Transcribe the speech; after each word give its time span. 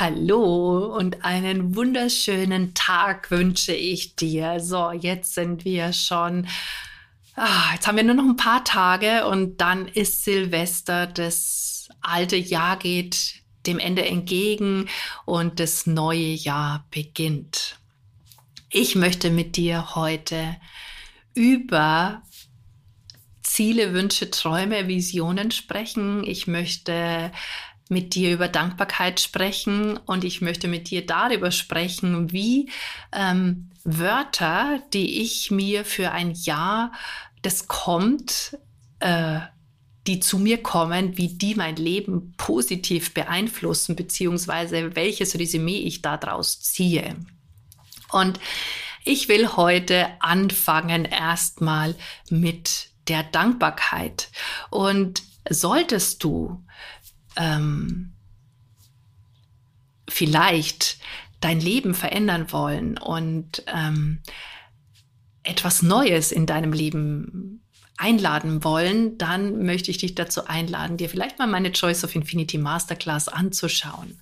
Hallo 0.00 0.96
und 0.96 1.26
einen 1.26 1.76
wunderschönen 1.76 2.72
Tag 2.72 3.30
wünsche 3.30 3.74
ich 3.74 4.16
dir. 4.16 4.58
So, 4.58 4.92
jetzt 4.92 5.34
sind 5.34 5.66
wir 5.66 5.92
schon. 5.92 6.48
Ah, 7.36 7.74
jetzt 7.74 7.86
haben 7.86 7.98
wir 7.98 8.04
nur 8.04 8.14
noch 8.14 8.24
ein 8.24 8.38
paar 8.38 8.64
Tage 8.64 9.26
und 9.26 9.60
dann 9.60 9.88
ist 9.88 10.24
Silvester. 10.24 11.06
Das 11.06 11.90
alte 12.00 12.36
Jahr 12.36 12.78
geht 12.78 13.42
dem 13.66 13.78
Ende 13.78 14.06
entgegen 14.06 14.88
und 15.26 15.60
das 15.60 15.86
neue 15.86 16.32
Jahr 16.32 16.86
beginnt. 16.90 17.76
Ich 18.70 18.94
möchte 18.94 19.28
mit 19.28 19.58
dir 19.58 19.94
heute 19.96 20.56
über 21.34 22.22
Ziele, 23.42 23.92
Wünsche, 23.92 24.30
Träume, 24.30 24.88
Visionen 24.88 25.50
sprechen. 25.50 26.24
Ich 26.24 26.46
möchte 26.46 27.32
mit 27.90 28.14
dir 28.14 28.32
über 28.32 28.48
Dankbarkeit 28.48 29.20
sprechen 29.20 29.96
und 29.96 30.24
ich 30.24 30.40
möchte 30.40 30.68
mit 30.68 30.90
dir 30.90 31.04
darüber 31.04 31.50
sprechen, 31.50 32.32
wie 32.32 32.70
ähm, 33.12 33.70
Wörter, 33.84 34.80
die 34.92 35.20
ich 35.20 35.50
mir 35.50 35.84
für 35.84 36.12
ein 36.12 36.30
Jahr, 36.30 36.92
das 37.42 37.66
kommt, 37.66 38.56
äh, 39.00 39.40
die 40.06 40.20
zu 40.20 40.38
mir 40.38 40.62
kommen, 40.62 41.18
wie 41.18 41.28
die 41.28 41.54
mein 41.54 41.76
Leben 41.76 42.32
positiv 42.36 43.12
beeinflussen, 43.12 43.96
beziehungsweise 43.96 44.94
welches 44.94 45.38
Resümee 45.38 45.80
ich 45.80 46.00
daraus 46.00 46.60
ziehe. 46.60 47.16
Und 48.10 48.38
ich 49.04 49.28
will 49.28 49.56
heute 49.56 50.08
anfangen 50.20 51.04
erstmal 51.04 51.96
mit 52.28 52.90
der 53.08 53.24
Dankbarkeit. 53.24 54.28
Und 54.70 55.22
solltest 55.48 56.22
du 56.22 56.64
ähm, 57.36 58.12
vielleicht 60.08 60.98
dein 61.40 61.60
Leben 61.60 61.94
verändern 61.94 62.52
wollen 62.52 62.98
und 62.98 63.62
ähm, 63.66 64.20
etwas 65.42 65.82
Neues 65.82 66.32
in 66.32 66.46
deinem 66.46 66.72
Leben 66.72 67.62
einladen 67.96 68.64
wollen, 68.64 69.18
dann 69.18 69.64
möchte 69.64 69.90
ich 69.90 69.98
dich 69.98 70.14
dazu 70.14 70.46
einladen, 70.46 70.96
dir 70.96 71.08
vielleicht 71.08 71.38
mal 71.38 71.46
meine 71.46 71.72
Choice 71.72 72.04
of 72.04 72.14
Infinity 72.14 72.58
Masterclass 72.58 73.28
anzuschauen. 73.28 74.18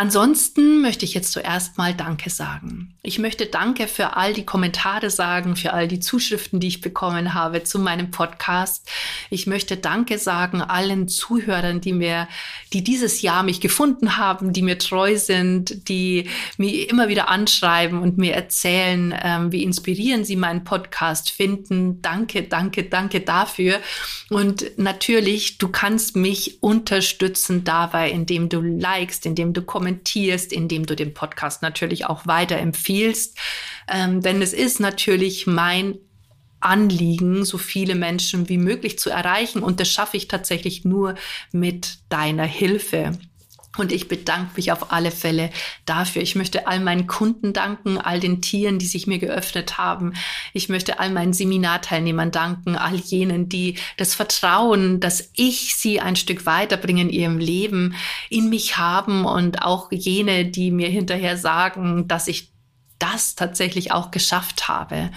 Ansonsten 0.00 0.80
möchte 0.80 1.04
ich 1.04 1.12
jetzt 1.12 1.30
zuerst 1.30 1.76
mal 1.76 1.92
Danke 1.92 2.30
sagen. 2.30 2.94
Ich 3.02 3.18
möchte 3.18 3.44
Danke 3.44 3.86
für 3.86 4.16
all 4.16 4.32
die 4.32 4.46
Kommentare 4.46 5.10
sagen, 5.10 5.56
für 5.56 5.74
all 5.74 5.88
die 5.88 6.00
Zuschriften, 6.00 6.58
die 6.58 6.68
ich 6.68 6.80
bekommen 6.80 7.34
habe 7.34 7.64
zu 7.64 7.78
meinem 7.78 8.10
Podcast. 8.10 8.88
Ich 9.28 9.46
möchte 9.46 9.76
Danke 9.76 10.16
sagen 10.16 10.62
allen 10.62 11.06
Zuhörern, 11.06 11.82
die 11.82 11.92
mir, 11.92 12.28
die 12.72 12.82
dieses 12.82 13.20
Jahr 13.20 13.42
mich 13.42 13.60
gefunden 13.60 14.16
haben, 14.16 14.54
die 14.54 14.62
mir 14.62 14.78
treu 14.78 15.18
sind, 15.18 15.86
die 15.90 16.30
mir 16.56 16.88
immer 16.88 17.08
wieder 17.08 17.28
anschreiben 17.28 18.00
und 18.00 18.16
mir 18.16 18.32
erzählen, 18.32 19.14
ähm, 19.22 19.52
wie 19.52 19.62
inspirieren 19.62 20.24
sie 20.24 20.36
meinen 20.36 20.64
Podcast 20.64 21.30
finden. 21.30 22.00
Danke, 22.00 22.44
danke, 22.44 22.84
danke 22.84 23.20
dafür. 23.20 23.80
Und 24.30 24.78
natürlich, 24.78 25.58
du 25.58 25.68
kannst 25.68 26.16
mich 26.16 26.62
unterstützen 26.62 27.64
dabei, 27.64 28.10
indem 28.10 28.48
du 28.48 28.62
likest, 28.62 29.26
indem 29.26 29.52
du 29.52 29.60
kommentierst 29.60 29.89
kommentierst, 29.90 30.52
indem 30.52 30.86
du 30.86 30.94
den 30.94 31.14
Podcast 31.14 31.62
natürlich 31.62 32.06
auch 32.06 32.26
weiterempfiehlst. 32.26 33.36
Ähm, 33.88 34.20
denn 34.20 34.40
es 34.40 34.52
ist 34.52 34.80
natürlich 34.80 35.46
mein 35.46 35.98
Anliegen, 36.60 37.44
so 37.44 37.58
viele 37.58 37.94
Menschen 37.94 38.48
wie 38.48 38.58
möglich 38.58 38.98
zu 38.98 39.10
erreichen. 39.10 39.62
Und 39.62 39.80
das 39.80 39.88
schaffe 39.88 40.16
ich 40.16 40.28
tatsächlich 40.28 40.84
nur 40.84 41.14
mit 41.52 41.98
deiner 42.08 42.44
Hilfe. 42.44 43.18
Und 43.76 43.92
ich 43.92 44.08
bedanke 44.08 44.50
mich 44.56 44.72
auf 44.72 44.92
alle 44.92 45.12
Fälle 45.12 45.50
dafür. 45.86 46.22
Ich 46.22 46.34
möchte 46.34 46.66
all 46.66 46.80
meinen 46.80 47.06
Kunden 47.06 47.52
danken, 47.52 47.98
all 47.98 48.18
den 48.18 48.42
Tieren, 48.42 48.80
die 48.80 48.86
sich 48.86 49.06
mir 49.06 49.20
geöffnet 49.20 49.78
haben. 49.78 50.14
Ich 50.52 50.68
möchte 50.68 50.98
all 50.98 51.10
meinen 51.10 51.32
Seminarteilnehmern 51.32 52.32
danken, 52.32 52.74
all 52.74 52.96
jenen, 52.96 53.48
die 53.48 53.76
das 53.96 54.16
Vertrauen, 54.16 54.98
dass 54.98 55.30
ich 55.36 55.76
sie 55.76 56.00
ein 56.00 56.16
Stück 56.16 56.46
weiterbringen 56.46 57.08
in 57.08 57.14
ihrem 57.14 57.38
Leben, 57.38 57.94
in 58.28 58.50
mich 58.50 58.76
haben 58.76 59.24
und 59.24 59.62
auch 59.62 59.92
jene, 59.92 60.46
die 60.46 60.72
mir 60.72 60.88
hinterher 60.88 61.36
sagen, 61.36 62.08
dass 62.08 62.26
ich 62.26 62.50
das 62.98 63.36
tatsächlich 63.36 63.92
auch 63.92 64.10
geschafft 64.10 64.68
habe. 64.68 65.10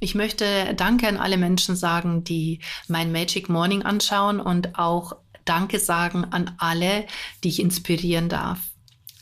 Ich 0.00 0.14
möchte 0.14 0.74
Danke 0.76 1.08
an 1.08 1.16
alle 1.16 1.38
Menschen 1.38 1.76
sagen, 1.76 2.24
die 2.24 2.58
mein 2.88 3.12
Magic 3.12 3.48
Morning 3.48 3.84
anschauen 3.84 4.40
und 4.40 4.78
auch 4.78 5.16
Danke 5.44 5.78
sagen 5.78 6.24
an 6.24 6.54
alle, 6.58 7.06
die 7.42 7.48
ich 7.48 7.60
inspirieren 7.60 8.28
darf. 8.28 8.58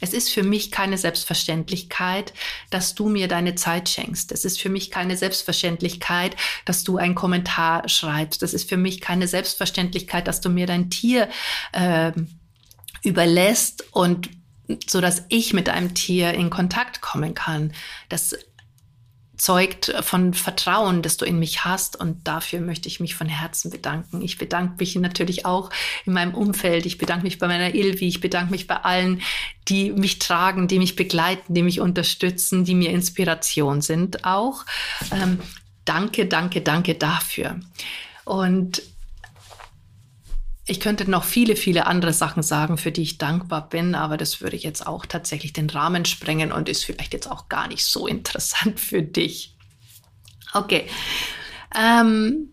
Es 0.03 0.13
ist 0.13 0.31
für 0.31 0.43
mich 0.43 0.73
keine 0.73 0.99
Selbstverständlichkeit, 0.99 2.33
dass 2.71 2.97
du 2.97 3.09
mir 3.09 3.29
deine 3.29 3.55
Zeit 3.55 3.89
schenkst. 3.89 4.33
Es 4.33 4.45
ist 4.45 4.61
für 4.61 4.69
mich 4.69 4.91
keine 4.91 5.17
Selbstverständlichkeit, 5.17 6.35
dass 6.65 6.83
du 6.83 6.97
einen 6.97 7.15
Kommentar 7.15 7.89
schreibst. 7.89 8.43
Es 8.43 8.53
ist 8.53 8.69
für 8.69 8.77
mich 8.77 9.01
keine 9.01 9.29
Selbstverständlichkeit, 9.29 10.27
dass 10.27 10.41
du 10.41 10.49
mir 10.51 10.67
dein 10.67 10.91
Tier 10.91 11.29
äh, 11.71 12.11
überlässt 13.05 13.85
und 13.93 14.29
so 14.87 15.01
dass 15.01 15.25
ich 15.29 15.53
mit 15.53 15.69
einem 15.69 15.95
Tier 15.95 16.35
in 16.35 16.51
Kontakt 16.51 17.01
kommen 17.01 17.35
kann. 17.35 17.73
Das 18.09 18.37
zeugt 19.43 19.93
von 20.03 20.35
Vertrauen, 20.35 21.03
das 21.03 21.17
du 21.17 21.25
in 21.25 21.41
mich 21.41 21.65
hast. 21.65 21.97
Und 21.97 22.29
dafür 22.29 22.61
möchte 22.61 22.87
ich 22.87 23.01
mich 23.01 23.17
von 23.17 23.27
Herzen 23.27 23.73
bedanken. 23.73 24.23
Ich 24.23 24.39
bedanke 24.39 24.77
mich 24.79 24.95
natürlich 24.95 25.45
auch 25.45 25.71
in 26.07 26.13
meinem 26.13 26.35
Umfeld. 26.35 26.87
Ich 26.87 26.97
bedanke 26.97 27.25
mich 27.25 27.41
bei 27.41 27.49
meiner 27.49 27.75
Ilvi. 27.75 28.07
Ich 28.07 28.21
bedanke 28.21 28.53
mich 28.53 28.69
bei 28.69 28.77
allen, 28.77 29.21
die 29.67 29.91
mich 29.91 30.21
tragen, 30.21 30.69
die 30.69 30.79
mich 30.79 30.95
begleiten, 30.95 31.55
die 31.55 31.65
mich 31.65 31.81
unterstützen, 31.81 32.65
die 32.65 32.77
mir 32.77 32.91
Inspiration 32.91 33.81
sind 33.81 34.25
auch. 34.25 34.65
Ähm, 35.11 35.41
danke, 35.85 36.27
danke, 36.27 36.61
danke 36.61 36.95
dafür. 36.95 37.59
Und 38.25 38.81
ich 40.73 40.81
könnte 40.81 41.09
noch 41.11 41.25
viele, 41.25 41.55
viele 41.55 41.87
andere 41.87 42.15
Sachen 42.15 42.43
sagen, 42.43 42.79
für 42.79 42.91
die 42.91 43.03
ich 43.03 43.19
dankbar 43.19 43.69
bin, 43.69 43.95
aber 43.95 44.17
das 44.17 44.41
würde 44.41 44.57
jetzt 44.57 44.87
auch 44.87 45.05
tatsächlich 45.05 45.53
den 45.53 45.69
Rahmen 45.69 46.07
sprengen 46.07 46.51
und 46.51 46.69
ist 46.69 46.85
vielleicht 46.85 47.13
jetzt 47.13 47.31
auch 47.31 47.49
gar 47.49 47.69
nicht 47.69 47.85
so 47.85 48.07
interessant 48.09 48.81
für 48.81 49.03
dich. 49.03 49.55
Okay. 50.55 50.87
Ähm, 51.75 52.49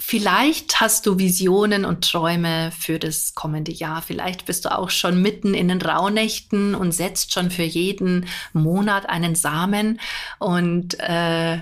Vielleicht 0.00 0.80
hast 0.80 1.04
du 1.04 1.18
Visionen 1.18 1.84
und 1.84 2.10
Träume 2.10 2.72
für 2.72 2.98
das 2.98 3.34
kommende 3.34 3.72
Jahr. 3.72 4.00
Vielleicht 4.00 4.46
bist 4.46 4.64
du 4.64 4.74
auch 4.74 4.88
schon 4.88 5.20
mitten 5.20 5.52
in 5.52 5.68
den 5.68 5.82
Rauhnächten 5.82 6.74
und 6.74 6.92
setzt 6.92 7.34
schon 7.34 7.50
für 7.50 7.64
jeden 7.64 8.24
Monat 8.54 9.06
einen 9.06 9.34
Samen. 9.34 10.00
Und 10.38 10.98
äh, 10.98 11.58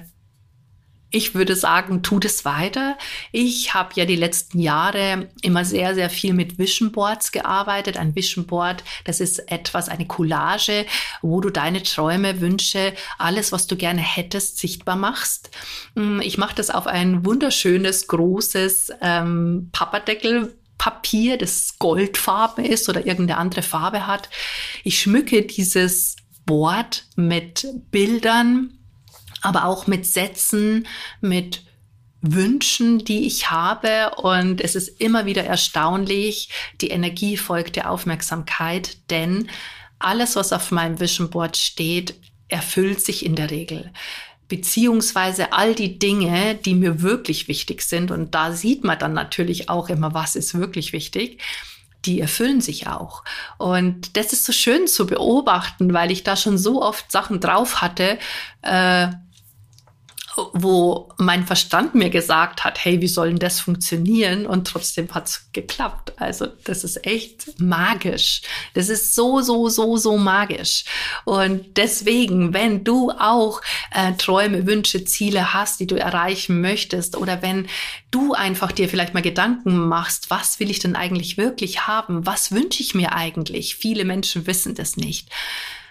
ich 1.10 1.34
würde 1.34 1.54
sagen, 1.54 2.02
tut 2.02 2.24
es 2.24 2.44
weiter. 2.44 2.98
Ich 3.30 3.74
habe 3.74 3.90
ja 3.94 4.04
die 4.04 4.16
letzten 4.16 4.58
Jahre 4.58 5.28
immer 5.40 5.64
sehr, 5.64 5.94
sehr 5.94 6.10
viel 6.10 6.34
mit 6.34 6.58
Vision 6.58 6.90
Boards 6.90 7.30
gearbeitet. 7.30 7.96
Ein 7.96 8.16
Vision 8.16 8.46
Board, 8.46 8.82
das 9.04 9.20
ist 9.20 9.50
etwas, 9.50 9.88
eine 9.88 10.06
Collage, 10.06 10.84
wo 11.22 11.40
du 11.40 11.50
deine 11.50 11.82
Träume, 11.82 12.40
Wünsche, 12.40 12.92
alles, 13.18 13.52
was 13.52 13.66
du 13.66 13.76
gerne 13.76 14.02
hättest, 14.02 14.58
sichtbar 14.58 14.96
machst. 14.96 15.50
Mm, 15.94 16.20
ich 16.20 16.38
mache 16.38 16.56
das 16.56 16.70
auf 16.70 16.86
ein 16.86 17.24
wunderschönes, 17.24 18.08
großes 18.08 18.92
ähm, 19.00 19.70
Papperdeckel. 19.72 20.54
Papier, 20.78 21.38
das 21.38 21.78
goldfarben 21.78 22.62
ist 22.62 22.90
oder 22.90 23.06
irgendeine 23.06 23.38
andere 23.40 23.62
Farbe 23.62 24.06
hat. 24.06 24.28
Ich 24.84 25.00
schmücke 25.00 25.40
dieses 25.40 26.16
Board 26.44 27.06
mit 27.16 27.66
Bildern, 27.90 28.75
aber 29.46 29.64
auch 29.64 29.86
mit 29.86 30.06
Sätzen, 30.06 30.86
mit 31.20 31.62
Wünschen, 32.20 33.04
die 33.04 33.26
ich 33.26 33.50
habe. 33.50 34.16
Und 34.16 34.60
es 34.60 34.74
ist 34.74 35.00
immer 35.00 35.24
wieder 35.24 35.44
erstaunlich, 35.44 36.50
die 36.80 36.88
Energie 36.88 37.36
folgt 37.36 37.76
der 37.76 37.90
Aufmerksamkeit, 37.90 38.98
denn 39.10 39.48
alles, 39.98 40.34
was 40.34 40.52
auf 40.52 40.72
meinem 40.72 40.98
Vision 40.98 41.30
Board 41.30 41.56
steht, 41.56 42.14
erfüllt 42.48 43.00
sich 43.00 43.24
in 43.24 43.36
der 43.36 43.50
Regel. 43.50 43.92
Beziehungsweise 44.48 45.52
all 45.52 45.74
die 45.74 45.98
Dinge, 45.98 46.56
die 46.56 46.74
mir 46.74 47.02
wirklich 47.02 47.48
wichtig 47.48 47.82
sind. 47.82 48.10
Und 48.10 48.34
da 48.34 48.52
sieht 48.52 48.84
man 48.84 48.98
dann 48.98 49.12
natürlich 49.12 49.68
auch 49.68 49.88
immer, 49.88 50.12
was 50.12 50.36
ist 50.36 50.58
wirklich 50.58 50.92
wichtig 50.92 51.40
die 52.06 52.20
erfüllen 52.20 52.60
sich 52.60 52.86
auch. 52.86 53.24
Und 53.58 54.16
das 54.16 54.32
ist 54.32 54.44
so 54.44 54.52
schön 54.52 54.86
zu 54.86 55.06
beobachten, 55.06 55.92
weil 55.92 56.10
ich 56.10 56.22
da 56.22 56.36
schon 56.36 56.56
so 56.56 56.82
oft 56.82 57.10
Sachen 57.10 57.40
drauf 57.40 57.82
hatte, 57.82 58.18
äh, 58.62 59.08
wo 60.52 61.08
mein 61.18 61.46
Verstand 61.46 61.94
mir 61.94 62.10
gesagt 62.10 62.64
hat, 62.64 62.84
hey, 62.84 63.00
wie 63.00 63.08
soll 63.08 63.28
denn 63.28 63.38
das 63.38 63.60
funktionieren? 63.60 64.46
Und 64.46 64.66
trotzdem 64.66 65.08
hat's 65.12 65.48
geklappt. 65.52 66.12
Also 66.16 66.46
das 66.64 66.84
ist 66.84 67.06
echt 67.06 67.60
magisch. 67.60 68.42
Das 68.74 68.88
ist 68.88 69.14
so, 69.14 69.40
so, 69.40 69.68
so, 69.68 69.96
so 69.96 70.16
magisch. 70.16 70.84
Und 71.24 71.76
deswegen, 71.76 72.52
wenn 72.52 72.84
du 72.84 73.10
auch 73.10 73.62
äh, 73.92 74.12
Träume, 74.14 74.66
Wünsche, 74.66 75.04
Ziele 75.04 75.54
hast, 75.54 75.80
die 75.80 75.86
du 75.86 75.96
erreichen 75.96 76.60
möchtest, 76.60 77.16
oder 77.16 77.42
wenn 77.42 77.66
du 78.10 78.34
einfach 78.34 78.72
dir 78.72 78.88
vielleicht 78.88 79.14
mal 79.14 79.22
Gedanken 79.22 79.88
machst, 79.88 80.30
was 80.30 80.60
will 80.60 80.70
ich 80.70 80.78
denn 80.78 80.96
eigentlich 80.96 81.36
wirklich 81.36 81.86
haben? 81.86 82.26
Was 82.26 82.52
wünsche 82.52 82.82
ich 82.82 82.94
mir 82.94 83.12
eigentlich? 83.12 83.76
Viele 83.76 84.04
Menschen 84.04 84.46
wissen 84.46 84.74
das 84.74 84.96
nicht 84.96 85.30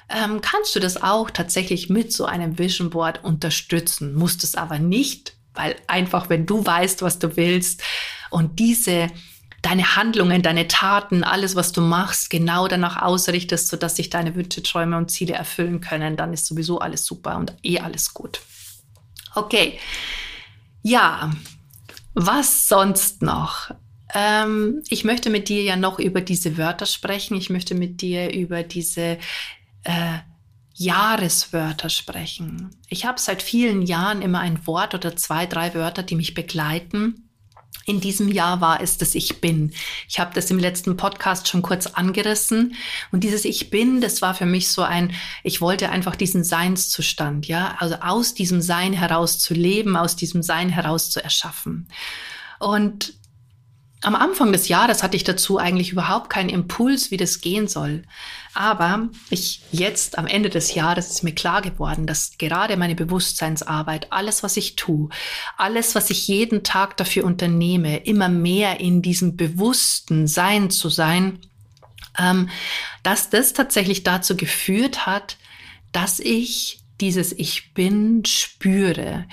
ähm, 0.09 0.41
kannst 0.41 0.75
du 0.75 0.79
das 0.79 1.01
auch 1.01 1.29
tatsächlich 1.31 1.89
mit 1.89 2.11
so 2.11 2.25
einem 2.25 2.59
Vision 2.59 2.89
Board 2.89 3.23
unterstützen. 3.23 4.13
Musst 4.13 4.43
es 4.43 4.55
aber 4.55 4.79
nicht, 4.79 5.35
weil 5.53 5.75
einfach, 5.87 6.29
wenn 6.29 6.45
du 6.45 6.65
weißt, 6.65 7.01
was 7.01 7.19
du 7.19 7.35
willst 7.37 7.81
und 8.29 8.59
diese 8.59 9.09
deine 9.65 9.95
Handlungen, 9.95 10.43
deine 10.43 10.67
Taten, 10.67 11.23
alles, 11.23 11.55
was 11.55 11.71
du 11.71 11.81
machst, 11.81 12.29
genau 12.29 12.67
danach 12.67 13.01
ausrichtest, 13.01 13.67
sodass 13.67 13.95
sich 13.95 14.11
deine 14.11 14.35
Wünsche, 14.35 14.61
Träume 14.61 14.95
und 14.95 15.09
Ziele 15.09 15.33
erfüllen 15.33 15.81
können, 15.81 16.17
dann 16.17 16.33
ist 16.33 16.45
sowieso 16.45 16.79
alles 16.79 17.03
super 17.03 17.37
und 17.37 17.55
eh 17.63 17.79
alles 17.79 18.13
gut. 18.13 18.41
Okay. 19.33 19.79
Ja, 20.83 21.31
was 22.13 22.67
sonst 22.67 23.23
noch? 23.23 23.71
Ähm, 24.13 24.83
ich 24.89 25.03
möchte 25.03 25.31
mit 25.31 25.49
dir 25.49 25.63
ja 25.63 25.75
noch 25.75 25.97
über 25.97 26.21
diese 26.21 26.59
Wörter 26.59 26.85
sprechen. 26.85 27.35
Ich 27.35 27.49
möchte 27.49 27.73
mit 27.73 28.01
dir 28.01 28.31
über 28.31 28.61
diese 28.61 29.17
äh, 29.85 30.19
Jahreswörter 30.73 31.89
sprechen. 31.89 32.75
Ich 32.89 33.05
habe 33.05 33.19
seit 33.19 33.41
vielen 33.41 33.81
Jahren 33.81 34.21
immer 34.21 34.39
ein 34.39 34.67
Wort 34.67 34.93
oder 34.93 35.15
zwei, 35.15 35.45
drei 35.45 35.73
Wörter, 35.73 36.03
die 36.03 36.15
mich 36.15 36.33
begleiten. 36.33 37.29
In 37.85 38.01
diesem 38.01 38.29
Jahr 38.29 38.61
war 38.61 38.81
es 38.81 38.97
das 38.97 39.15
Ich 39.15 39.39
bin. 39.41 39.71
Ich 40.09 40.19
habe 40.19 40.33
das 40.33 40.49
im 40.49 40.57
letzten 40.59 40.97
Podcast 40.97 41.47
schon 41.47 41.61
kurz 41.61 41.85
angerissen. 41.87 42.75
Und 43.11 43.23
dieses 43.23 43.45
Ich 43.45 43.69
bin, 43.69 44.01
das 44.01 44.21
war 44.21 44.33
für 44.33 44.47
mich 44.47 44.69
so 44.69 44.81
ein, 44.81 45.13
ich 45.43 45.61
wollte 45.61 45.89
einfach 45.89 46.15
diesen 46.15 46.43
Seinszustand, 46.43 47.47
ja, 47.47 47.75
also 47.79 47.95
aus 47.95 48.33
diesem 48.33 48.61
Sein 48.61 48.91
heraus 48.91 49.37
zu 49.39 49.53
leben, 49.53 49.95
aus 49.95 50.15
diesem 50.15 50.41
Sein 50.41 50.69
heraus 50.69 51.11
zu 51.11 51.23
erschaffen. 51.23 51.87
Und 52.59 53.13
am 54.05 54.13
Anfang 54.13 54.51
des 54.51 54.67
Jahres 54.67 55.01
hatte 55.01 55.17
ich 55.17 55.23
dazu 55.23 55.57
eigentlich 55.57 55.91
überhaupt 55.91 56.29
keinen 56.29 56.49
Impuls, 56.49 57.09
wie 57.09 57.17
das 57.17 57.41
gehen 57.41 57.67
soll. 57.67 58.03
Aber 58.53 59.09
ich 59.31 59.61
jetzt 59.71 60.19
am 60.19 60.27
Ende 60.27 60.51
des 60.51 60.75
Jahres 60.75 61.09
ist 61.09 61.23
mir 61.23 61.33
klar 61.33 61.63
geworden, 61.63 62.05
dass 62.05 62.37
gerade 62.37 62.77
meine 62.77 62.93
Bewusstseinsarbeit, 62.93 64.11
alles, 64.11 64.43
was 64.43 64.57
ich 64.57 64.75
tue, 64.75 65.09
alles, 65.57 65.95
was 65.95 66.11
ich 66.11 66.27
jeden 66.27 66.61
Tag 66.61 66.97
dafür 66.97 67.25
unternehme, 67.25 67.97
immer 67.97 68.29
mehr 68.29 68.79
in 68.79 69.01
diesem 69.01 69.37
bewussten 69.37 70.27
Sein 70.27 70.69
zu 70.69 70.89
sein, 70.89 71.39
ähm, 72.19 72.49
dass 73.01 73.31
das 73.31 73.53
tatsächlich 73.53 74.03
dazu 74.03 74.37
geführt 74.37 75.07
hat, 75.07 75.37
dass 75.91 76.19
ich 76.19 76.79
dieses 77.01 77.33
Ich 77.33 77.73
bin 77.73 78.23
spüre, 78.23 79.25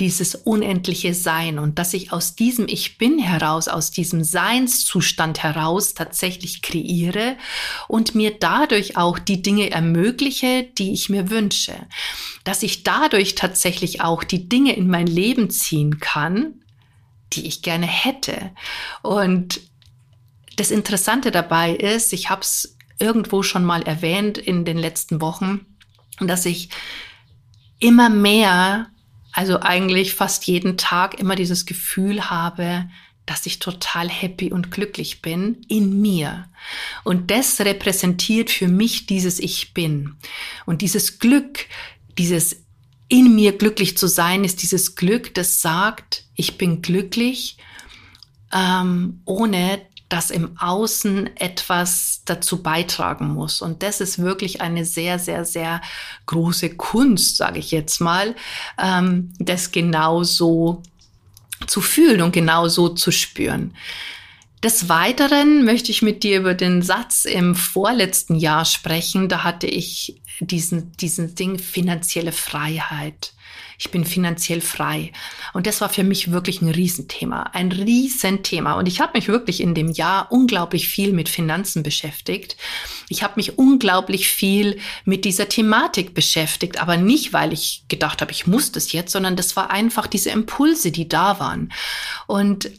dieses 0.00 0.34
unendliche 0.34 1.14
Sein 1.14 1.58
und 1.58 1.78
dass 1.78 1.94
ich 1.94 2.12
aus 2.12 2.34
diesem 2.34 2.66
Ich 2.66 2.98
bin 2.98 3.18
heraus, 3.18 3.68
aus 3.68 3.92
diesem 3.92 4.24
Seinszustand 4.24 5.42
heraus 5.42 5.94
tatsächlich 5.94 6.62
kreiere 6.62 7.36
und 7.86 8.14
mir 8.14 8.36
dadurch 8.38 8.96
auch 8.96 9.18
die 9.18 9.40
Dinge 9.40 9.70
ermögliche, 9.70 10.64
die 10.64 10.92
ich 10.92 11.08
mir 11.08 11.30
wünsche. 11.30 11.74
Dass 12.42 12.64
ich 12.64 12.82
dadurch 12.82 13.36
tatsächlich 13.36 14.00
auch 14.00 14.24
die 14.24 14.48
Dinge 14.48 14.74
in 14.74 14.88
mein 14.88 15.06
Leben 15.06 15.50
ziehen 15.50 16.00
kann, 16.00 16.54
die 17.32 17.46
ich 17.46 17.62
gerne 17.62 17.86
hätte. 17.86 18.50
Und 19.02 19.60
das 20.56 20.72
Interessante 20.72 21.30
dabei 21.30 21.72
ist, 21.72 22.12
ich 22.12 22.30
habe 22.30 22.42
es 22.42 22.76
irgendwo 22.98 23.42
schon 23.42 23.64
mal 23.64 23.82
erwähnt 23.82 24.38
in 24.38 24.64
den 24.64 24.78
letzten 24.78 25.20
Wochen, 25.20 25.66
dass 26.20 26.46
ich 26.46 26.68
immer 27.78 28.08
mehr 28.08 28.88
also 29.34 29.60
eigentlich 29.60 30.14
fast 30.14 30.46
jeden 30.46 30.78
Tag 30.78 31.18
immer 31.18 31.34
dieses 31.34 31.66
Gefühl 31.66 32.30
habe, 32.30 32.88
dass 33.26 33.46
ich 33.46 33.58
total 33.58 34.08
happy 34.08 34.52
und 34.52 34.70
glücklich 34.70 35.22
bin 35.22 35.64
in 35.68 36.00
mir. 36.00 36.48
Und 37.02 37.30
das 37.30 37.60
repräsentiert 37.60 38.50
für 38.50 38.68
mich 38.68 39.06
dieses 39.06 39.40
Ich 39.40 39.74
bin. 39.74 40.14
Und 40.66 40.82
dieses 40.82 41.18
Glück, 41.18 41.66
dieses 42.16 42.62
in 43.08 43.34
mir 43.34 43.58
glücklich 43.58 43.98
zu 43.98 44.06
sein, 44.06 44.44
ist 44.44 44.62
dieses 44.62 44.94
Glück, 44.94 45.34
das 45.34 45.60
sagt, 45.60 46.26
ich 46.36 46.56
bin 46.56 46.80
glücklich, 46.80 47.58
ähm, 48.52 49.20
ohne 49.24 49.80
dass 50.08 50.30
im 50.30 50.56
Außen 50.58 51.36
etwas 51.36 52.13
dazu 52.24 52.62
beitragen 52.62 53.28
muss. 53.28 53.62
Und 53.62 53.82
das 53.82 54.00
ist 54.00 54.18
wirklich 54.18 54.60
eine 54.60 54.84
sehr, 54.84 55.18
sehr, 55.18 55.44
sehr 55.44 55.80
große 56.26 56.76
Kunst, 56.76 57.36
sage 57.36 57.58
ich 57.58 57.70
jetzt 57.70 58.00
mal, 58.00 58.34
ähm, 58.78 59.32
das 59.38 59.72
genauso 59.72 60.82
zu 61.66 61.80
fühlen 61.80 62.22
und 62.22 62.32
genauso 62.32 62.88
zu 62.88 63.10
spüren. 63.10 63.74
Des 64.62 64.88
Weiteren 64.88 65.64
möchte 65.64 65.90
ich 65.90 66.00
mit 66.00 66.22
dir 66.22 66.40
über 66.40 66.54
den 66.54 66.80
Satz 66.80 67.26
im 67.26 67.54
vorletzten 67.54 68.34
Jahr 68.34 68.64
sprechen. 68.64 69.28
Da 69.28 69.44
hatte 69.44 69.66
ich 69.66 70.22
diesen, 70.40 70.92
diesen 70.92 71.34
Ding 71.34 71.58
finanzielle 71.58 72.32
Freiheit. 72.32 73.34
Ich 73.78 73.90
bin 73.90 74.04
finanziell 74.04 74.60
frei. 74.60 75.12
Und 75.52 75.66
das 75.66 75.80
war 75.80 75.88
für 75.88 76.04
mich 76.04 76.30
wirklich 76.30 76.62
ein 76.62 76.68
Riesenthema, 76.68 77.50
ein 77.52 77.72
Riesenthema. 77.72 78.74
Und 78.74 78.86
ich 78.86 79.00
habe 79.00 79.12
mich 79.14 79.28
wirklich 79.28 79.60
in 79.60 79.74
dem 79.74 79.90
Jahr 79.90 80.30
unglaublich 80.30 80.88
viel 80.88 81.12
mit 81.12 81.28
Finanzen 81.28 81.82
beschäftigt. 81.82 82.56
Ich 83.08 83.22
habe 83.22 83.34
mich 83.36 83.58
unglaublich 83.58 84.28
viel 84.28 84.78
mit 85.04 85.24
dieser 85.24 85.48
Thematik 85.48 86.14
beschäftigt, 86.14 86.80
aber 86.80 86.96
nicht, 86.96 87.32
weil 87.32 87.52
ich 87.52 87.84
gedacht 87.88 88.20
habe, 88.20 88.32
ich 88.32 88.46
muss 88.46 88.72
das 88.72 88.92
jetzt, 88.92 89.12
sondern 89.12 89.36
das 89.36 89.56
war 89.56 89.70
einfach 89.70 90.06
diese 90.06 90.30
Impulse, 90.30 90.90
die 90.90 91.08
da 91.08 91.40
waren. 91.40 91.72
Und 92.26 92.70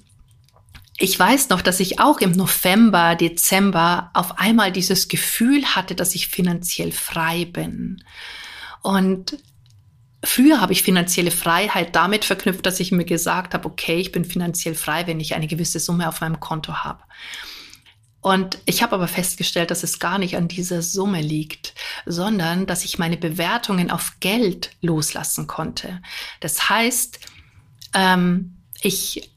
ich 0.98 1.20
weiß 1.20 1.50
noch, 1.50 1.62
dass 1.62 1.82
ich 1.82 2.00
auch 2.00 2.20
im 2.22 2.32
November, 2.32 3.16
Dezember 3.16 4.12
auf 4.14 4.40
einmal 4.40 4.72
dieses 4.72 5.10
Gefühl 5.10 5.66
hatte, 5.76 5.94
dass 5.94 6.16
ich 6.16 6.30
finanziell 6.30 6.94
frei 6.94 7.46
bin. 7.46 8.02
Und 8.82 9.38
Früher 10.26 10.60
habe 10.60 10.74
ich 10.74 10.82
finanzielle 10.82 11.32
Freiheit 11.32 11.96
damit 11.96 12.26
verknüpft, 12.26 12.66
dass 12.66 12.80
ich 12.80 12.92
mir 12.92 13.06
gesagt 13.06 13.54
habe, 13.54 13.68
okay, 13.68 13.98
ich 13.98 14.12
bin 14.12 14.26
finanziell 14.26 14.74
frei, 14.74 15.06
wenn 15.06 15.20
ich 15.20 15.36
eine 15.36 15.48
gewisse 15.48 15.80
Summe 15.80 16.10
auf 16.10 16.22
meinem 16.22 16.40
Konto 16.40 16.84
habe. 16.84 17.04
Und 18.22 18.58
ich 18.66 18.82
habe 18.82 18.96
aber 18.96 19.08
festgestellt, 19.08 19.70
dass 19.70 19.84
es 19.84 20.00
gar 20.00 20.18
nicht 20.18 20.36
an 20.36 20.48
dieser 20.48 20.82
Summe 20.82 21.22
liegt, 21.22 21.76
sondern 22.08 22.66
dass 22.66 22.84
ich 22.84 22.98
meine 22.98 23.18
Bewertungen 23.18 23.92
auf 23.92 24.14
Geld 24.20 24.72
loslassen 24.82 25.46
konnte. 25.46 26.02
Das 26.40 26.70
heißt, 26.70 27.20
ähm, 27.94 28.58
ich 28.82 29.30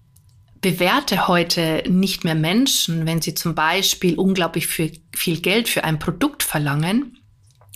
bewerte 0.63 1.29
heute 1.29 1.85
nicht 1.87 2.25
mehr 2.25 2.35
Menschen, 2.35 3.05
wenn 3.05 3.21
sie 3.21 3.35
zum 3.35 3.55
Beispiel 3.55 4.19
unglaublich 4.19 4.67
viel, 4.67 4.99
viel 5.15 5.41
Geld 5.41 5.69
für 5.69 5.85
ein 5.85 5.99
Produkt 5.99 6.43
verlangen, 6.43 7.19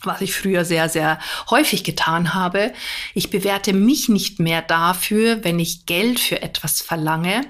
was 0.04 0.20
ich 0.20 0.34
früher 0.34 0.64
sehr, 0.64 0.88
sehr 0.88 1.18
häufig 1.50 1.84
getan 1.84 2.34
habe. 2.34 2.72
Ich 3.14 3.30
bewerte 3.30 3.72
mich 3.72 4.08
nicht 4.08 4.38
mehr 4.40 4.62
dafür, 4.62 5.44
wenn 5.44 5.58
ich 5.58 5.86
Geld 5.86 6.20
für 6.20 6.42
etwas 6.42 6.82
verlange, 6.82 7.42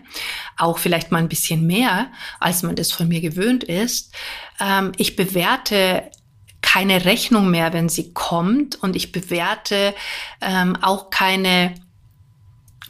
auch 0.57 0.79
vielleicht 0.79 1.11
mal 1.13 1.19
ein 1.19 1.29
bisschen 1.29 1.67
mehr, 1.67 2.11
als 2.41 2.63
man 2.63 2.77
das 2.77 2.93
von 2.93 3.09
mir 3.09 3.21
gewöhnt 3.21 3.65
ist. 3.65 4.13
Ähm, 4.61 4.93
ich 4.97 5.17
bewerte 5.17 6.11
keine 6.63 7.05
Rechnung 7.05 7.51
mehr, 7.51 7.73
wenn 7.73 7.89
sie 7.89 8.13
kommt 8.15 8.77
und 8.83 8.97
ich 8.97 9.13
bewerte 9.13 9.95
ähm, 10.41 10.77
auch 10.81 11.11
keine 11.11 11.75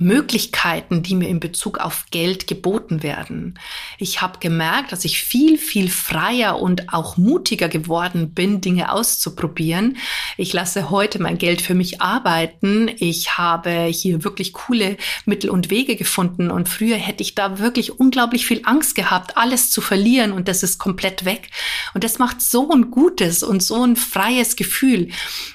Möglichkeiten, 0.02 1.02
die 1.02 1.14
mir 1.14 1.28
in 1.28 1.40
Bezug 1.40 1.78
auf 1.78 2.06
Geld 2.10 2.46
geboten 2.46 3.02
werden. 3.02 3.58
Ich 3.98 4.20
habe 4.20 4.38
gemerkt, 4.38 4.92
dass 4.92 5.04
ich 5.04 5.22
viel, 5.22 5.58
viel 5.58 5.88
freier 5.88 6.60
und 6.60 6.92
auch 6.92 7.16
mutiger 7.16 7.68
geworden 7.68 8.34
bin, 8.34 8.60
Dinge 8.60 8.92
auszuprobieren. 8.92 9.96
Ich 10.36 10.52
lasse 10.52 10.90
heute 10.90 11.20
mein 11.22 11.38
Geld 11.38 11.62
für 11.62 11.74
mich 11.74 12.00
arbeiten. 12.00 12.90
Ich 12.98 13.38
habe 13.38 13.84
hier 13.84 14.24
wirklich 14.24 14.52
coole 14.52 14.96
Mittel 15.24 15.50
und 15.50 15.70
Wege 15.70 15.96
gefunden 15.96 16.50
und 16.50 16.68
früher 16.68 16.96
hätte 16.96 17.22
ich 17.22 17.34
da 17.34 17.58
wirklich 17.58 17.98
unglaublich 17.98 18.46
viel 18.46 18.62
Angst 18.64 18.94
gehabt, 18.94 19.36
alles 19.36 19.70
zu 19.70 19.80
verlieren 19.80 20.32
und 20.32 20.48
das 20.48 20.62
ist 20.62 20.78
komplett 20.78 21.24
weg. 21.24 21.50
Und 21.94 22.04
das 22.04 22.18
macht 22.18 22.40
so 22.42 22.70
ein 22.70 22.90
gutes 22.90 23.42
und 23.42 23.62
so 23.62 23.84
ein 23.84 23.96
freies 23.96 24.56
Gefühl. 24.56 25.08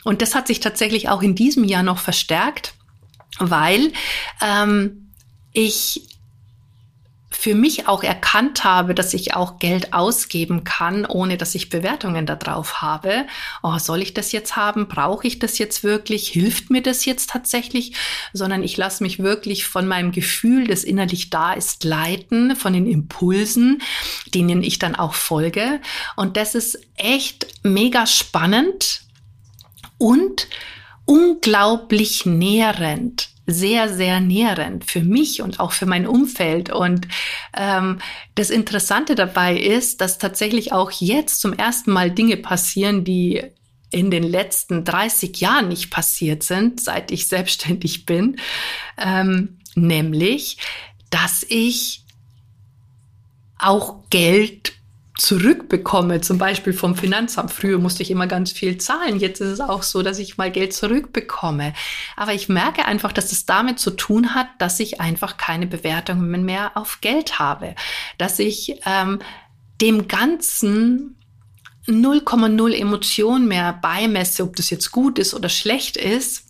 Und 0.03 0.21
das 0.21 0.35
hat 0.35 0.47
sich 0.47 0.59
tatsächlich 0.59 1.09
auch 1.09 1.21
in 1.21 1.35
diesem 1.35 1.63
Jahr 1.63 1.83
noch 1.83 1.99
verstärkt 1.99 2.73
weil 3.39 3.91
ähm, 4.41 5.11
ich 5.53 6.07
für 7.39 7.53
mich 7.53 7.87
auch 7.87 8.03
erkannt 8.03 8.63
habe, 8.63 8.95
dass 8.95 9.13
ich 9.13 9.35
auch 9.35 9.59
Geld 9.59 9.93
ausgeben 9.93 10.63
kann, 10.63 11.05
ohne 11.05 11.37
dass 11.37 11.53
ich 11.53 11.69
Bewertungen 11.69 12.25
darauf 12.25 12.81
habe. 12.81 13.27
Oh, 13.61 13.77
soll 13.77 14.01
ich 14.01 14.15
das 14.15 14.31
jetzt 14.31 14.55
haben? 14.55 14.87
Brauche 14.87 15.27
ich 15.27 15.37
das 15.37 15.59
jetzt 15.59 15.83
wirklich? 15.83 16.29
Hilft 16.29 16.71
mir 16.71 16.81
das 16.81 17.05
jetzt 17.05 17.29
tatsächlich? 17.29 17.93
Sondern 18.33 18.63
ich 18.63 18.75
lasse 18.75 19.03
mich 19.03 19.19
wirklich 19.19 19.65
von 19.65 19.87
meinem 19.87 20.11
Gefühl, 20.11 20.65
das 20.65 20.83
innerlich 20.83 21.29
da 21.29 21.53
ist, 21.53 21.83
leiten, 21.83 22.55
von 22.55 22.73
den 22.73 22.87
Impulsen, 22.87 23.83
denen 24.33 24.63
ich 24.63 24.79
dann 24.79 24.95
auch 24.95 25.13
folge. 25.13 25.79
Und 26.15 26.37
das 26.37 26.55
ist 26.55 26.79
echt 26.95 27.45
mega 27.61 28.07
spannend 28.07 29.01
und 29.99 30.47
unglaublich 31.07 32.27
nährend 32.27 33.29
sehr, 33.47 33.87
sehr 33.87 34.19
nährend 34.19 34.83
für 34.83 34.99
mich 35.01 35.41
und 35.41 35.61
auch 35.61 35.71
für 35.71 35.85
mein 35.85 36.05
Umfeld. 36.05 36.69
Und 36.69 37.07
ähm, 37.55 37.99
das 38.35 38.49
Interessante 38.49 39.15
dabei 39.15 39.57
ist, 39.57 40.01
dass 40.01 40.17
tatsächlich 40.17 40.73
auch 40.73 40.91
jetzt 40.91 41.39
zum 41.39 41.53
ersten 41.53 41.91
Mal 41.91 42.11
Dinge 42.11 42.35
passieren, 42.35 43.05
die 43.05 43.41
in 43.89 44.11
den 44.11 44.23
letzten 44.23 44.83
30 44.83 45.39
Jahren 45.39 45.69
nicht 45.69 45.89
passiert 45.89 46.43
sind, 46.43 46.81
seit 46.81 47.09
ich 47.09 47.29
selbstständig 47.29 48.05
bin, 48.05 48.35
ähm, 48.97 49.59
nämlich, 49.75 50.57
dass 51.09 51.45
ich 51.47 52.03
auch 53.57 54.03
Geld 54.09 54.73
zurückbekomme, 55.17 56.21
zum 56.21 56.37
Beispiel 56.37 56.73
vom 56.73 56.95
Finanzamt. 56.95 57.51
Früher 57.51 57.79
musste 57.79 58.03
ich 58.03 58.11
immer 58.11 58.27
ganz 58.27 58.51
viel 58.51 58.77
zahlen. 58.77 59.19
Jetzt 59.19 59.41
ist 59.41 59.53
es 59.53 59.59
auch 59.59 59.83
so, 59.83 60.03
dass 60.03 60.19
ich 60.19 60.37
mal 60.37 60.51
Geld 60.51 60.73
zurückbekomme. 60.73 61.73
Aber 62.15 62.33
ich 62.33 62.49
merke 62.49 62.85
einfach, 62.85 63.11
dass 63.11 63.31
es 63.31 63.45
damit 63.45 63.79
zu 63.79 63.91
tun 63.91 64.35
hat, 64.35 64.47
dass 64.59 64.79
ich 64.79 65.01
einfach 65.01 65.37
keine 65.37 65.67
Bewertungen 65.67 66.45
mehr 66.45 66.71
auf 66.75 67.01
Geld 67.01 67.39
habe. 67.39 67.75
Dass 68.17 68.39
ich 68.39 68.79
ähm, 68.85 69.19
dem 69.81 70.07
Ganzen 70.07 71.17
0,0 71.87 72.73
Emotion 72.73 73.47
mehr 73.47 73.73
beimesse, 73.73 74.43
ob 74.43 74.55
das 74.55 74.69
jetzt 74.69 74.91
gut 74.91 75.17
ist 75.19 75.33
oder 75.33 75.49
schlecht 75.49 75.97
ist 75.97 76.46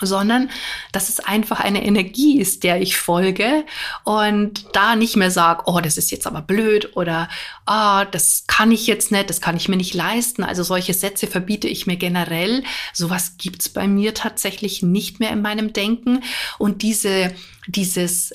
sondern 0.00 0.50
dass 0.92 1.08
es 1.08 1.20
einfach 1.20 1.60
eine 1.60 1.84
Energie 1.84 2.38
ist, 2.38 2.64
der 2.64 2.80
ich 2.80 2.96
folge 2.96 3.64
und 4.04 4.66
da 4.72 4.96
nicht 4.96 5.16
mehr 5.16 5.30
sage, 5.30 5.62
oh, 5.66 5.80
das 5.80 5.96
ist 5.96 6.10
jetzt 6.10 6.26
aber 6.26 6.42
blöd 6.42 6.96
oder 6.96 7.28
ah, 7.66 8.04
das 8.04 8.44
kann 8.46 8.72
ich 8.72 8.86
jetzt 8.86 9.12
nicht, 9.12 9.30
das 9.30 9.40
kann 9.40 9.56
ich 9.56 9.68
mir 9.68 9.76
nicht 9.76 9.94
leisten. 9.94 10.42
Also 10.42 10.62
solche 10.62 10.94
Sätze 10.94 11.26
verbiete 11.26 11.68
ich 11.68 11.86
mir 11.86 11.96
generell. 11.96 12.64
Sowas 12.92 13.36
gibt's 13.38 13.68
bei 13.68 13.86
mir 13.86 14.14
tatsächlich 14.14 14.82
nicht 14.82 15.20
mehr 15.20 15.30
in 15.30 15.42
meinem 15.42 15.72
Denken 15.72 16.22
und 16.58 16.82
diese 16.82 17.34
dieses 17.66 18.32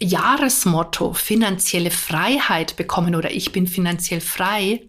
Jahresmotto 0.00 1.12
finanzielle 1.12 1.90
Freiheit 1.90 2.76
bekommen 2.76 3.14
oder 3.14 3.30
ich 3.30 3.52
bin 3.52 3.66
finanziell 3.66 4.20
frei 4.20 4.82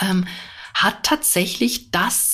ähm, 0.00 0.26
hat 0.74 1.04
tatsächlich 1.04 1.90
das 1.90 2.33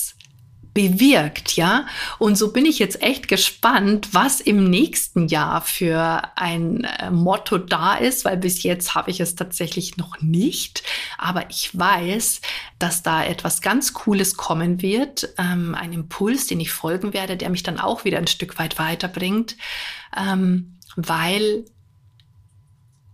bewirkt, 0.73 1.57
ja. 1.57 1.85
Und 2.17 2.37
so 2.37 2.53
bin 2.53 2.65
ich 2.65 2.79
jetzt 2.79 3.01
echt 3.01 3.27
gespannt, 3.27 4.09
was 4.13 4.39
im 4.39 4.69
nächsten 4.69 5.27
Jahr 5.27 5.61
für 5.61 6.21
ein 6.35 6.85
äh, 6.85 7.11
Motto 7.11 7.57
da 7.57 7.95
ist, 7.95 8.23
weil 8.23 8.37
bis 8.37 8.63
jetzt 8.63 8.95
habe 8.95 9.11
ich 9.11 9.19
es 9.19 9.35
tatsächlich 9.35 9.97
noch 9.97 10.21
nicht. 10.21 10.83
Aber 11.17 11.49
ich 11.49 11.77
weiß, 11.77 12.41
dass 12.79 13.03
da 13.03 13.23
etwas 13.23 13.61
ganz 13.61 13.93
Cooles 13.93 14.37
kommen 14.37 14.81
wird, 14.81 15.33
ähm, 15.37 15.75
ein 15.75 15.91
Impuls, 15.93 16.47
den 16.47 16.59
ich 16.59 16.71
folgen 16.71 17.13
werde, 17.13 17.35
der 17.35 17.49
mich 17.49 17.63
dann 17.63 17.79
auch 17.79 18.05
wieder 18.05 18.17
ein 18.17 18.27
Stück 18.27 18.57
weit 18.57 18.79
weiterbringt, 18.79 19.57
ähm, 20.15 20.77
weil 20.95 21.65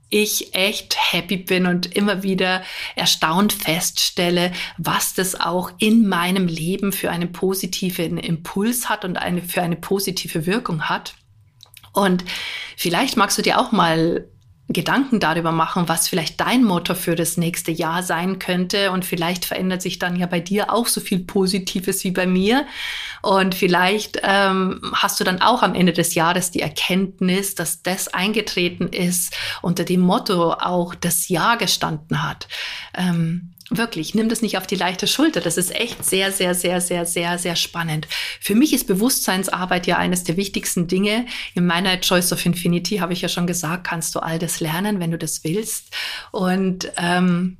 ich 0.09 0.55
echt 0.55 0.95
happy 1.11 1.37
bin 1.37 1.65
und 1.65 1.95
immer 1.95 2.23
wieder 2.23 2.63
erstaunt 2.95 3.53
feststelle, 3.53 4.51
was 4.77 5.13
das 5.13 5.39
auch 5.39 5.71
in 5.79 6.07
meinem 6.07 6.47
Leben 6.47 6.91
für 6.91 7.11
einen 7.11 7.31
positiven 7.31 8.17
Impuls 8.17 8.89
hat 8.89 9.03
und 9.03 9.17
eine, 9.17 9.41
für 9.41 9.61
eine 9.61 9.75
positive 9.75 10.45
Wirkung 10.45 10.83
hat. 10.83 11.15
Und 11.93 12.23
vielleicht 12.75 13.17
magst 13.17 13.37
du 13.37 13.41
dir 13.41 13.59
auch 13.59 13.71
mal 13.71 14.29
Gedanken 14.69 15.21
darüber 15.21 15.53
machen, 15.53 15.87
was 15.87 16.09
vielleicht 16.09 16.41
dein 16.41 16.63
Motto 16.63 16.93
für 16.93 17.15
das 17.15 17.37
nächste 17.37 17.71
Jahr 17.71 18.03
sein 18.03 18.37
könnte. 18.37 18.91
Und 18.91 19.05
vielleicht 19.05 19.45
verändert 19.45 19.81
sich 19.81 19.97
dann 19.97 20.17
ja 20.17 20.25
bei 20.25 20.41
dir 20.41 20.73
auch 20.73 20.87
so 20.87 20.99
viel 20.99 21.19
Positives 21.19 22.03
wie 22.03 22.11
bei 22.11 22.27
mir. 22.27 22.65
Und 23.21 23.55
vielleicht 23.55 24.19
ähm, 24.23 24.81
hast 24.93 25.19
du 25.19 25.23
dann 25.23 25.41
auch 25.41 25.63
am 25.63 25.73
Ende 25.73 25.93
des 25.93 26.15
Jahres 26.15 26.51
die 26.51 26.61
Erkenntnis, 26.61 27.55
dass 27.55 27.81
das 27.81 28.09
eingetreten 28.09 28.87
ist, 28.89 29.33
unter 29.61 29.85
dem 29.85 30.01
Motto 30.01 30.51
auch 30.51 30.95
das 30.95 31.29
Jahr 31.29 31.57
gestanden 31.57 32.21
hat. 32.21 32.49
Ähm, 32.93 33.53
Wirklich, 33.69 34.15
nimm 34.15 34.29
das 34.29 34.41
nicht 34.41 34.57
auf 34.57 34.65
die 34.65 34.75
leichte 34.75 35.07
Schulter. 35.07 35.41
Das 35.41 35.57
ist 35.57 35.75
echt 35.75 36.05
sehr, 36.05 36.31
sehr, 36.31 36.55
sehr, 36.55 36.79
sehr, 36.79 37.05
sehr, 37.05 37.37
sehr 37.37 37.55
spannend. 37.57 38.07
Für 38.39 38.55
mich 38.55 38.71
ist 38.71 38.87
Bewusstseinsarbeit 38.87 39.87
ja 39.87 39.97
eines 39.97 40.23
der 40.23 40.37
wichtigsten 40.37 40.87
Dinge. 40.87 41.25
In 41.53 41.65
meiner 41.65 41.99
Choice 41.99 42.31
of 42.31 42.45
Infinity 42.45 42.97
habe 42.97 43.11
ich 43.11 43.21
ja 43.21 43.27
schon 43.27 43.45
gesagt, 43.45 43.85
kannst 43.85 44.15
du 44.15 44.19
all 44.19 44.39
das 44.39 44.61
lernen, 44.61 45.01
wenn 45.01 45.11
du 45.11 45.17
das 45.17 45.43
willst. 45.43 45.93
Und 46.31 46.89
ähm, 46.95 47.57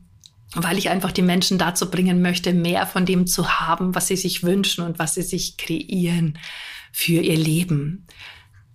weil 0.53 0.77
ich 0.77 0.89
einfach 0.89 1.11
die 1.11 1.21
Menschen 1.21 1.57
dazu 1.57 1.91
bringen 1.91 2.21
möchte, 2.21 2.53
mehr 2.53 2.87
von 2.87 3.05
dem 3.05 3.27
zu 3.27 3.59
haben, 3.59 3.93
was 3.93 4.07
sie 4.07 4.15
sich 4.15 4.43
wünschen 4.43 4.85
und 4.85 4.99
was 4.99 5.15
sie 5.15 5.23
sich 5.23 5.57
kreieren 5.57 6.39
für 6.93 7.21
ihr 7.21 7.37
Leben. 7.37 8.07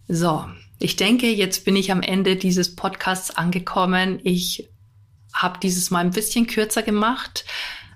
So, 0.07 0.45
ich 0.79 0.97
denke, 0.97 1.31
jetzt 1.31 1.65
bin 1.65 1.77
ich 1.77 1.91
am 1.91 2.03
Ende 2.03 2.37
dieses 2.37 2.77
Podcasts 2.77 3.31
angekommen. 3.31 4.21
Ich 4.23 4.69
habe 5.33 5.59
dieses 5.61 5.91
Mal 5.91 6.01
ein 6.01 6.11
bisschen 6.11 6.47
kürzer 6.47 6.83
gemacht. 6.83 7.45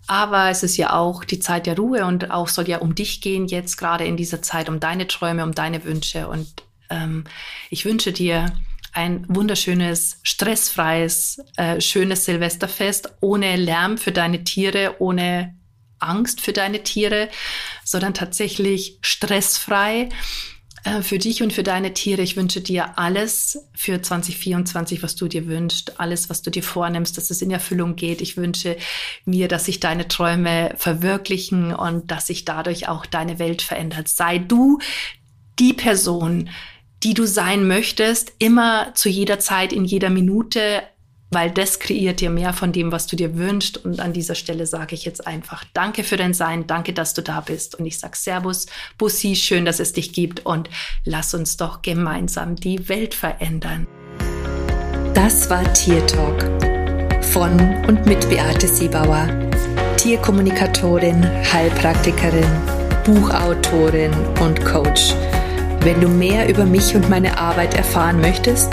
Aber 0.06 0.50
es 0.50 0.62
ist 0.62 0.76
ja 0.76 0.92
auch 0.92 1.24
die 1.24 1.40
Zeit 1.40 1.66
der 1.66 1.76
Ruhe 1.76 2.04
und 2.04 2.30
auch 2.30 2.48
soll 2.48 2.68
ja 2.68 2.78
um 2.78 2.94
dich 2.94 3.20
gehen 3.20 3.46
jetzt 3.48 3.76
gerade 3.76 4.04
in 4.04 4.16
dieser 4.16 4.40
Zeit, 4.40 4.68
um 4.68 4.78
deine 4.78 5.08
Träume, 5.08 5.42
um 5.42 5.52
deine 5.52 5.84
Wünsche. 5.84 6.28
Und 6.28 6.62
ähm, 6.90 7.24
ich 7.70 7.84
wünsche 7.84 8.12
dir 8.12 8.52
ein 8.92 9.26
wunderschönes, 9.28 10.20
stressfreies, 10.22 11.42
äh, 11.56 11.80
schönes 11.80 12.24
Silvesterfest 12.24 13.12
ohne 13.20 13.56
Lärm 13.56 13.98
für 13.98 14.12
deine 14.12 14.44
Tiere, 14.44 14.96
ohne 15.00 15.54
Angst 15.98 16.40
für 16.40 16.52
deine 16.52 16.82
Tiere, 16.82 17.28
sondern 17.84 18.14
tatsächlich 18.14 18.98
stressfrei 19.02 20.08
für 21.02 21.18
dich 21.18 21.42
und 21.42 21.52
für 21.52 21.62
deine 21.62 21.94
Tiere. 21.94 22.22
Ich 22.22 22.36
wünsche 22.36 22.60
dir 22.60 22.98
alles 22.98 23.58
für 23.74 24.00
2024, 24.00 25.02
was 25.02 25.16
du 25.16 25.28
dir 25.28 25.46
wünschst, 25.46 25.98
alles, 25.98 26.30
was 26.30 26.42
du 26.42 26.50
dir 26.50 26.62
vornimmst, 26.62 27.16
dass 27.16 27.30
es 27.30 27.42
in 27.42 27.50
Erfüllung 27.50 27.96
geht. 27.96 28.20
Ich 28.20 28.36
wünsche 28.36 28.76
mir, 29.24 29.48
dass 29.48 29.64
sich 29.64 29.80
deine 29.80 30.08
Träume 30.08 30.74
verwirklichen 30.76 31.74
und 31.74 32.10
dass 32.10 32.28
sich 32.28 32.44
dadurch 32.44 32.88
auch 32.88 33.04
deine 33.06 33.38
Welt 33.38 33.62
verändert. 33.62 34.08
Sei 34.08 34.38
du 34.38 34.78
die 35.58 35.72
Person, 35.72 36.50
die 37.02 37.14
du 37.14 37.26
sein 37.26 37.66
möchtest, 37.66 38.32
immer 38.38 38.94
zu 38.94 39.08
jeder 39.08 39.38
Zeit, 39.38 39.72
in 39.72 39.84
jeder 39.84 40.10
Minute 40.10 40.82
weil 41.36 41.50
das 41.50 41.80
kreiert 41.80 42.22
dir 42.22 42.30
mehr 42.30 42.54
von 42.54 42.72
dem, 42.72 42.92
was 42.92 43.06
du 43.06 43.14
dir 43.14 43.36
wünschst. 43.36 43.84
Und 43.84 44.00
an 44.00 44.14
dieser 44.14 44.34
Stelle 44.34 44.64
sage 44.64 44.94
ich 44.94 45.04
jetzt 45.04 45.26
einfach 45.26 45.64
Danke 45.74 46.02
für 46.02 46.16
dein 46.16 46.32
Sein, 46.32 46.66
danke, 46.66 46.94
dass 46.94 47.12
du 47.12 47.20
da 47.20 47.42
bist. 47.42 47.74
Und 47.74 47.84
ich 47.84 47.98
sage 47.98 48.16
Servus, 48.16 48.64
Bussi, 48.96 49.36
schön, 49.36 49.66
dass 49.66 49.78
es 49.78 49.92
dich 49.92 50.14
gibt 50.14 50.46
und 50.46 50.70
lass 51.04 51.34
uns 51.34 51.58
doch 51.58 51.82
gemeinsam 51.82 52.56
die 52.56 52.88
Welt 52.88 53.12
verändern. 53.12 53.86
Das 55.12 55.50
war 55.50 55.70
Tier 55.74 56.06
Talk 56.06 56.42
von 57.22 57.60
und 57.84 58.06
mit 58.06 58.26
Beate 58.30 58.66
Siebauer, 58.66 59.28
Tierkommunikatorin, 59.98 61.22
Heilpraktikerin, 61.52 62.48
Buchautorin 63.04 64.14
und 64.40 64.64
Coach. 64.64 65.12
Wenn 65.80 66.00
du 66.00 66.08
mehr 66.08 66.48
über 66.48 66.64
mich 66.64 66.96
und 66.96 67.10
meine 67.10 67.36
Arbeit 67.36 67.74
erfahren 67.74 68.22
möchtest, 68.22 68.72